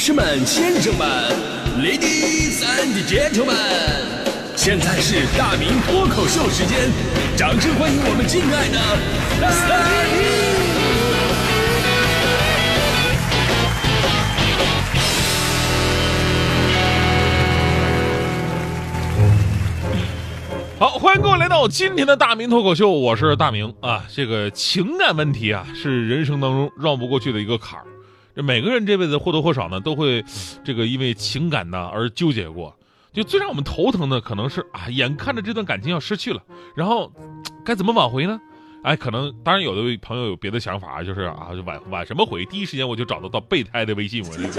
[0.00, 1.06] 士们、先生们
[1.78, 3.52] ，Ladies and Gentlemen，
[4.56, 6.90] 现在是大明脱口秀时间，
[7.36, 8.78] 掌声欢迎我们敬爱的
[9.38, 9.50] 大
[10.08, 10.24] 明！
[20.78, 24.06] 好，欢迎各位来到今天的大明脱口秀，我是大明啊。
[24.08, 27.84] 这个情感问题啊，是人生当中绕不过去的一个坎儿。
[28.42, 30.24] 每个人这辈子或多或少呢，都会
[30.64, 32.76] 这个因为情感呢而纠结过。
[33.12, 36.40] 就最让我们头疼的，可能是啊，眼看着这段感情要失去了，
[36.76, 37.12] 然后
[37.64, 38.40] 该怎么挽回呢？
[38.82, 42.46] 哎，可能当然有的朋友有别的想法，就是啊，就挽挽什么回？
[42.46, 44.50] 第一时间我就找得到备胎的微信，我这个。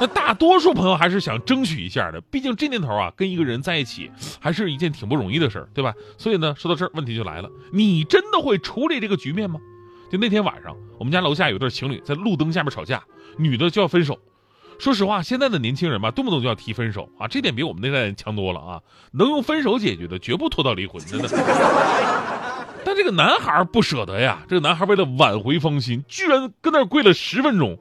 [0.00, 5.92] 那大多数朋友还是想争取一下的，毕竟这年头啊，跟一个人在一起还是一件挺不容易的事儿，对吧？
[6.16, 9.60] 所以呢，说到这儿，问题就来了，你真的会处理这个局面吗？
[10.10, 13.02] 就那天晚上，我们家楼下有对情侣在路灯下面吵架，
[13.36, 14.18] 女的就要分手。
[14.78, 18.80] 说实话，现在的年轻人吧，动不动就要提分手啊，这点比我们那代人强多了啊。
[19.12, 21.28] 能用分手解决的，绝不拖到离婚，真的。
[22.84, 27.76] 但这个男孩不舍得呀，这个男孩为了挽回芳心，居然跟那儿跪了十分钟，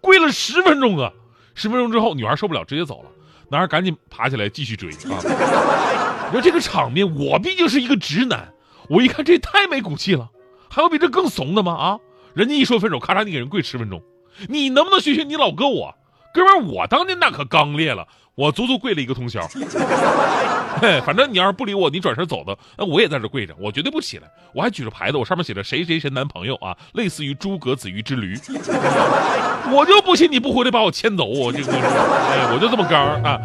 [0.00, 1.12] 跪了十分钟啊！
[1.54, 3.10] 十分钟之后，女孩受不了，直接走了。
[3.50, 5.20] 男孩赶紧爬起来继续追啊！
[6.26, 8.52] 你说这个场面，我毕竟是一个直男，
[8.88, 10.28] 我一看这太没骨气了。
[10.70, 11.72] 还有比这更怂的吗？
[11.72, 11.98] 啊！
[12.34, 14.02] 人家一说分手，咔嚓，你给人跪十分钟，
[14.48, 15.94] 你能不能学学你老哥我？
[16.32, 19.40] 哥们儿，我当年那可刚烈了，我足足跪了一个通宵。
[20.80, 24.30] 嘿，反正你要是不理我，你转身走的，那我也在这跪着，我绝对不起来。
[24.54, 28.38] 我还举着牌子，我上面写着谁谁谁男朋友啊，类似于诸葛子瑜之驴。
[29.72, 33.40] 我就不信你不回来把我牵走，我这个，哎，我就这么刚啊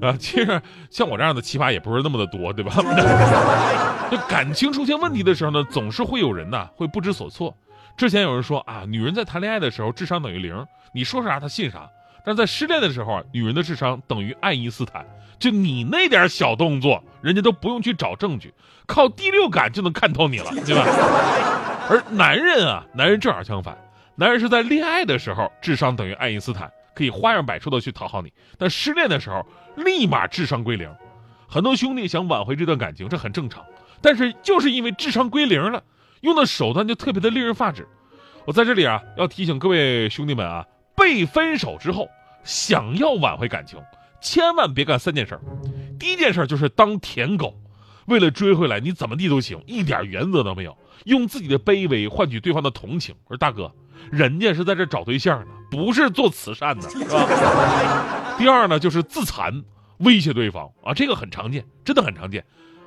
[0.00, 0.14] 啊！
[0.18, 0.60] 其实
[0.90, 2.72] 像我这样的奇葩也不是那么的多，对吧？
[4.10, 7.56] 就感情出现问题的时候呢，总是会有人呐会不知所措。
[7.96, 11.88] 之前有人说啊，女人在谈恋爱的时候智商等于零，你说啥她信啥。
[12.24, 15.04] 但在失恋的时候啊，女人的智商等于爱因斯坦。
[15.38, 18.52] 就你那点小动作，人家都不用去找证据，
[18.86, 20.84] 靠第六感就能看透你了，对吧？
[21.88, 23.78] 而男人啊，男人正好相反，
[24.16, 26.68] 男人是在恋爱的时候智商等于爱因斯坦，
[26.98, 28.28] 可以花样百出的去讨好你；
[28.58, 30.92] 但失恋的时候，立马智商归零。
[31.46, 33.64] 很多兄弟想挽回这段感情，这很正常。
[34.02, 35.84] 但是就是因为智商归零了，
[36.22, 37.86] 用的手段就特别的令人发指。
[38.46, 40.66] 我在这里啊，要提醒各位兄弟们啊。
[40.96, 42.08] 被分手之后，
[42.42, 43.80] 想要挽回感情，
[44.20, 45.38] 千万别干三件事。
[45.96, 47.54] 第一件事就是当舔狗，
[48.06, 53.14] 为了追回来，你怎么地都行，一点原则都没有，用自己的卑微换取对方的同情。
[53.26, 53.72] 我说大哥，
[54.10, 58.34] 人家是在这找对象呢，不是做慈善的，是吧？
[58.38, 59.64] 第二呢，就是自残，
[59.98, 62.44] 威胁对方啊，这个很常见，真的很常见，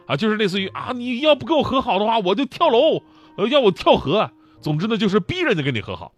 [0.07, 3.03] 啊，就是类似于啊，你要不跟我和好的话，我就跳楼，
[3.37, 6.13] 呃，要我跳河，总之呢，就是逼人家跟你和好。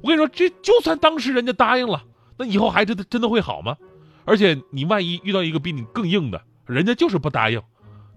[0.00, 2.04] 我跟你说，这就算当时人家答应了，
[2.38, 3.76] 那以后还真的真的会好吗？
[4.24, 7.60] 而且你万一遇到一个比你更硬的，人家就是不答应，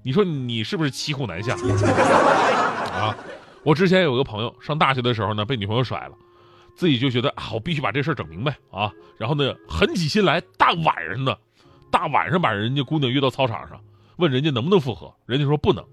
[0.03, 1.55] 你说你是不是骑虎难下？
[2.93, 3.15] 啊！
[3.63, 6.13] 我之前有个朋友上大学的时候呢，被女朋友甩了，
[6.75, 8.91] 自己就觉得啊，我必须把这事儿整明白啊。
[9.17, 11.37] 然后呢，狠起心来，大晚上的，
[11.89, 13.79] 大晚上把人家姑娘约到操场上，
[14.17, 15.85] 问人家能不能复合，人家说不能，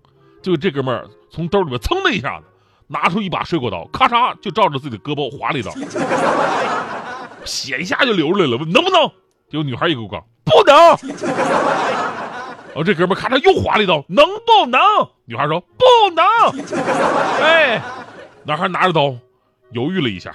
[0.43, 2.47] 就这哥们儿从兜里面噌的一下子。
[2.91, 5.71] 拿出一把水果刀，咔嚓就照着自己的胳膊划了一刀，
[7.45, 8.57] 血一下就流出来了。
[8.57, 9.03] 问能不能？
[9.51, 10.97] 结果女孩一个个不能。
[12.79, 14.81] 哦，这哥们咔嚓又划了一刀，能不能？
[15.25, 15.85] 女孩说不
[16.15, 16.25] 能。
[17.43, 17.83] 哎，
[18.45, 19.13] 男孩拿着刀
[19.73, 20.33] 犹豫了一下，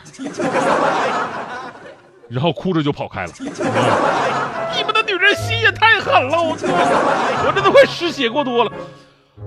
[2.28, 3.32] 然后哭着就跑开了。
[3.40, 8.72] 你们的女人心也太狠了，我我真的快失血过多了。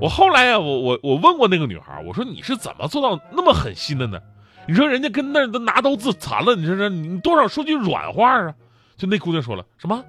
[0.01, 4.19] 我后来啊，我我我问过那个女孩，我说你是怎么做到那么狠心的呢？
[4.67, 8.55] 你说人家跟那都拿刀自残了，你说说你多少说句软话啊？
[8.97, 10.03] 就那姑娘说了什么？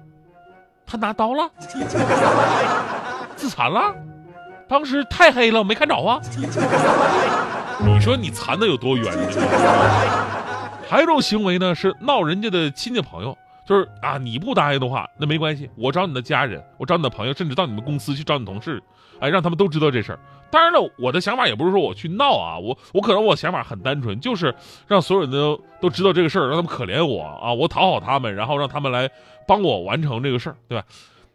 [0.90, 1.50] 他拿刀了，
[3.36, 3.94] 自残了？
[4.66, 6.18] 当时太黑了，我没看着啊。
[7.80, 9.12] 你说你残的有多冤？
[10.88, 13.36] 还有一种行为呢，是闹人家的亲戚朋友，
[13.66, 18.82] 就是啊，你不答应的话，那没关系，我找你的家人，我找你的朋友，甚至到你们公司去找你同事。
[19.20, 20.18] 哎，让他们都知道这事儿。
[20.50, 24.54] 当然了，我的想法也不是说我去闹啊，我我可能我想法很单纯，就是
[24.86, 29.10] 让所有人都都知道这个事儿，让他们可怜我啊，我讨好他们，然后让他们来
[29.46, 30.84] 帮我完成这个事儿，对吧？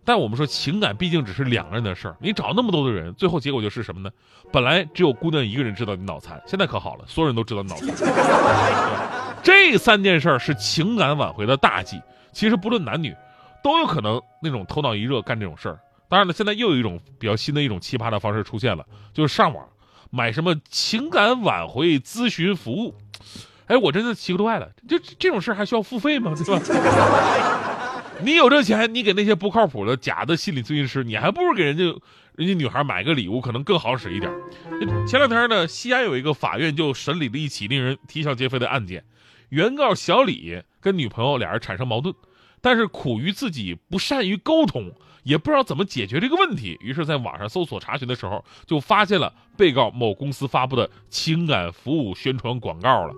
[0.06, 4.10] 但我们说情感毕竟只是两个人的事儿，你找那么多的人，最后结果就是什么呢？
[4.52, 8.14] 本来只有姑娘一个人知道你脑残，现在可好了，所有人都知道你脑残。
[9.42, 12.02] 这三件事儿是情感挽回的大忌。
[12.32, 13.16] 其实不论男女，
[13.64, 15.80] 都有可能那种头脑一热干这种事儿。
[16.14, 19.68] 当然了，现在又有一种比较新的一种奇葩的方式出现了，就是上网
[20.12, 22.94] 买什么情感挽回咨询服务。
[23.66, 26.32] 哎，我真的奇怪了，这这种事还需要付费吗？
[26.36, 28.12] 对吧？
[28.22, 31.84] 你有这钱，你给那些不靠谱的假的心理咨询师，你还不如给人家
[32.36, 34.32] 人家女孩买个礼物，可能更好使一点。
[35.08, 39.04] 前两天呢，西安有一个法院就审理了一起令人啼笑皆非的案件，
[39.50, 42.14] 原告小李跟女朋友俩人产生矛盾，
[42.62, 44.92] 但是苦于自己不善于沟通，
[45.24, 53.14] 也不知道怎么解决这个问题，于是在网上搜索查询的时候，就发现了被告某公司发布的情感服务宣传广告了。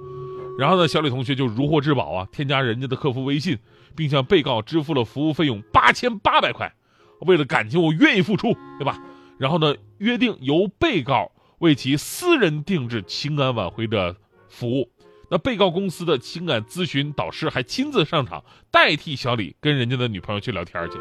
[0.57, 3.57] 然后呢，小李同学就如获至宝啊，添加人家的客服微信，
[3.95, 6.73] 并向被告支付了服务费用八千八百块。
[7.21, 9.01] 为了感情，我愿意付出，对吧？
[9.37, 14.15] 然后呢，约定由被告为其私人定制情感挽回的
[14.47, 14.89] 服务。
[15.29, 20.99] 那被告公司的情感咨询导师还亲自上场，代替小李跟人家的女朋友去聊天去。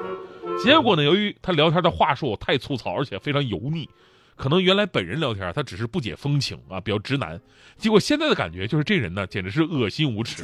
[0.63, 3.89] 结果呢，由于他聊天的话术太粗糙，而且非常油腻。
[4.37, 7.41] 可能原来本人聊天，他只是不解风情啊，比较直男。
[7.77, 10.43] 结果现在的感觉就是这人呢，简直是恶心无耻。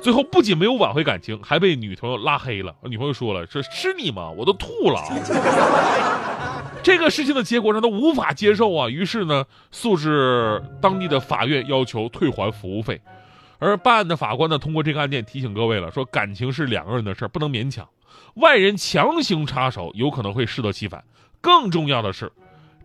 [0.00, 2.72] 最后不仅没有挽回感情，还被女朋友拉黑了。
[2.84, 4.30] 女朋友说了：“说是你吗？
[4.30, 5.02] 我都吐了。”
[6.86, 13.02] 这个事情的结果让他无法接受啊，于是呢，诉至当地的法院，要求退还服务费。
[13.58, 17.88] 而办案的法官呢，通过这个案件提醒各位了，说感情是两个人的事儿不能勉强，
[18.34, 21.02] 外人强行插手，有可能会适得其反。
[21.40, 22.30] 更重要的是，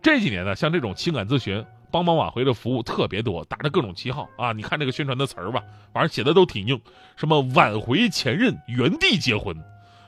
[0.02, 4.50] 这几年呢，像这种情感咨询、帮忙挽回的服务特别多，打着各种旗号啊。
[4.50, 5.62] 你看这个宣传的词儿吧，
[5.92, 6.80] 反正写的都挺硬，
[7.14, 9.56] 什么挽回前任、原地结婚、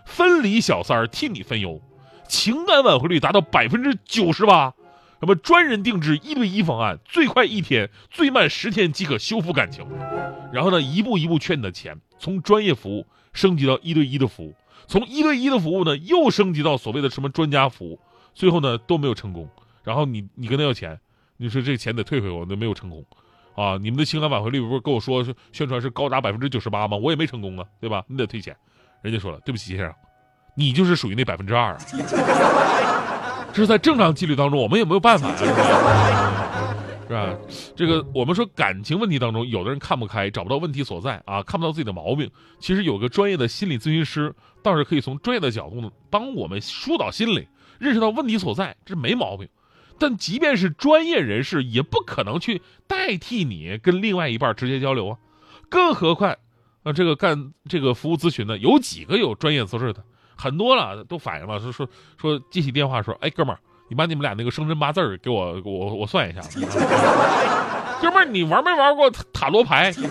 [0.04, 1.80] 分离小三儿替你分忧、
[2.28, 4.74] 情感挽回率达到百分之九十八，
[5.20, 9.86] 什么专人定制一对一方案，最快一天、最慢十天即可修复感情。
[10.52, 14.54] 然后呢，一步一步劝你的钱，从专业服务升级到一对一的服务，
[14.86, 17.98] 从一对一的服务呢，又升级到所谓的什么专家服务。
[18.34, 19.48] 最后呢都没有成功，
[19.84, 20.98] 然后你你跟他要钱，
[21.36, 23.04] 你说这钱得退回我，都没有成功，
[23.54, 26.96] 啊，你们的情感挽回率不是跟我说宣传是高达百分之九十八吗？
[26.96, 28.04] 我也没成功啊，对吧？
[28.08, 28.56] 你得退钱。
[29.02, 29.94] 人家说了，对不起先生，
[30.54, 31.76] 你就是属于那百分之二。
[33.52, 35.36] 这是在正常几率当中，我们也没有办法呀，
[37.06, 37.36] 是吧？
[37.76, 42.28] 这个我们说感情问题当中，有的人看不开，找不到问题所在啊，看不到自己的毛病。
[42.58, 47.46] 其实有个专业的心理咨询师，倒是可以从专业的角度呢，帮我们疏导心理。
[47.78, 49.48] 认识到问题所在，这没毛病，
[49.98, 55.18] 但即便是专业人士，也不可能去代替你跟另外一半直接交流啊。
[55.68, 56.36] 更何况，
[56.84, 60.02] 啊，这个干这个服务咨询的，有几个有专业资质的？
[60.36, 61.88] 很多了，都反映了，说说
[62.20, 63.58] 说接起电话说，哎，哥们儿，
[63.88, 66.40] 你把你们俩那个生辰八字给我， 我我算一下。
[68.02, 69.90] 哥们儿，你玩没玩过塔罗牌？
[69.96, 70.06] 你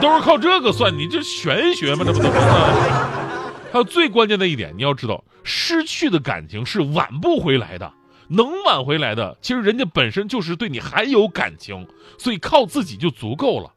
[0.00, 2.04] 都是靠这个算，你这玄学吗？
[2.04, 2.30] 这不都是？
[3.72, 5.22] 还有最关键的一点，你要知道。
[5.42, 7.92] 失去的感情是挽不回来的，
[8.28, 11.86] 能挽回来的，其实人家本身就是对你还有感情，
[12.18, 13.72] 所以靠自己就足够了。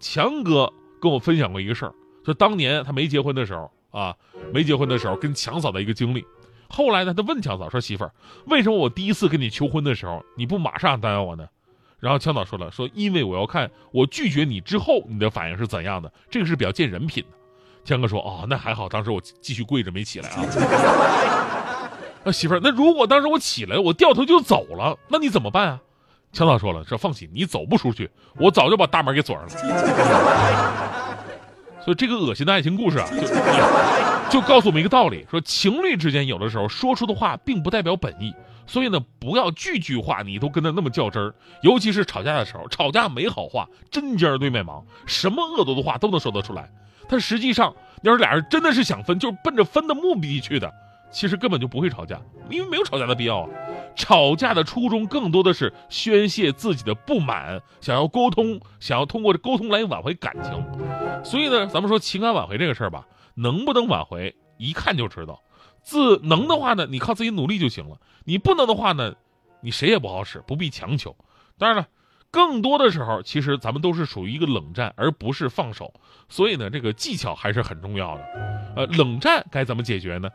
[0.00, 1.94] 强哥跟我分享过一个事儿，
[2.24, 4.14] 就当年他没结婚的时候啊，
[4.52, 6.26] 没结婚的时候跟强嫂的一个经历。
[6.68, 8.12] 后来呢，他问强嫂说：“媳妇儿，
[8.46, 11.46] 为什么我第一次跟你求婚的时候，你不马上答应我呢？”
[12.00, 17.36] 然后强嫂说了：“说因为我要看我拒绝你之后你的反应是怎样的，这个是比较见人品的。”
[17.84, 20.42] 强哥说：“哦，那还好，当时我继续跪着没起来啊。
[22.24, 25.80] 那媳妇儿，那如果当时我起来，我掉头就走了，那你怎么办啊？”
[26.32, 31.03] 强嫂说了：“说放心，你走不出去，我早就把大门给锁上了。”
[31.84, 33.06] 所以这个恶心的爱情故事啊，
[34.30, 38.34] 就就告诉我们一个道理：说情侣之间有的时候说出的话并不代表本意，
[38.66, 46.70] 所以呢，不要句句话你都跟他那么较真儿，尤其是吵架的时候，吵架没好话，针尖对麦芒，什么恶毒的话都能说得出来。
[47.06, 50.72] 但实际上，要是俩人真的是想分，就是奔着分的目的去的，
[51.14, 53.48] 其实根本就不会吵架，因为没有吵架的必要啊。
[53.94, 60.52] 吵架的初衷更多的是宣泄自己的不满，想要沟通，想要通过这沟通来挽回感情。
[61.24, 65.40] 所以呢，咱们说情感挽回这个事儿吧，能不能挽回，一看就知道。
[65.82, 69.14] 自能的话呢，你靠自己努力就行了；你不能的话呢，
[69.60, 71.16] 你谁也不好使，不必强求。
[71.56, 71.86] 当然了。
[72.30, 75.94] 更多的时候，其实咱们都是属于一个冷战，而不是放手。
[76.28, 78.24] 所以呢，这个技巧还是很重要的。
[78.74, 80.28] 呃，冷战该怎么解决呢？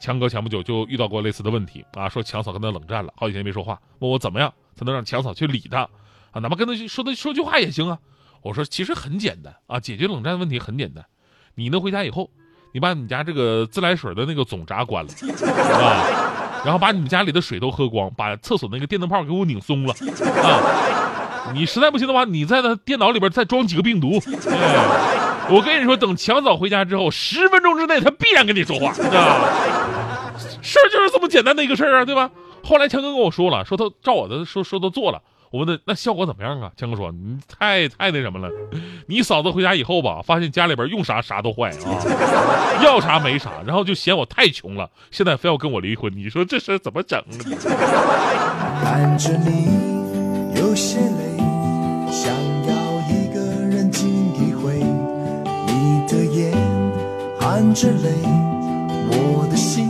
[0.00, 5.88] 强哥前不久就遇到过类似的问题啊，说强嫂跟他冷战了，好几天没说话，问我怎么样才能让强嫂去理他
[6.30, 6.40] 啊？
[6.40, 7.98] 哪怕跟他说他说句话也行啊。
[8.42, 11.02] 我说其实很简单啊，解决冷战的问题很简单。
[11.54, 12.28] 你呢回家以后，
[12.72, 15.10] 你把你家这个自来水的那个总闸关了
[15.80, 19.94] 啊，然后把你们家里的水都喝光，把厕所那个电灯泡给我拧松了
[20.42, 21.52] 啊。
[21.54, 24.20] 你实在不行的话，你在那电脑里边再装几个病毒。
[25.50, 28.92] 我跟你说，等强嫂回家之后，十分钟之内他必然跟你说话。
[28.96, 29.38] 知道
[30.62, 32.30] 事儿就是这么简单的一个事儿啊，对吧？
[32.62, 35.20] 后来强哥跟我说了，说他照我的说说都做了。
[35.50, 36.72] 我问他那效果怎么样啊？
[36.76, 38.50] 强哥说你太太那什么了，
[39.06, 41.78] 你嫂子回家以后吧，发现家里边用啥啥都坏啊，
[42.82, 47.24] 要啥没啥，然后就嫌我太穷了，现在非要跟我离婚，你说这事怎么整啊？
[48.82, 51.38] 看着你有些累，
[52.10, 52.34] 想
[57.74, 58.22] 含着泪，
[59.10, 59.83] 我的心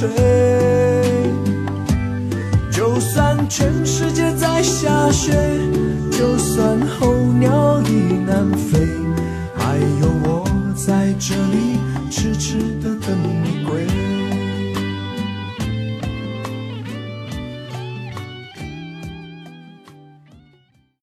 [0.00, 0.08] 吹？
[2.72, 5.30] 就算全世界在下雪，
[6.10, 8.80] 就算候鸟已南飞，
[9.54, 11.78] 还有我在这里
[12.10, 13.29] 痴痴的等。